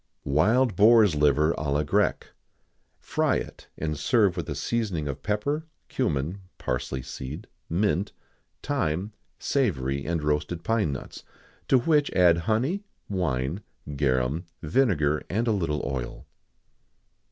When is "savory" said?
9.37-10.03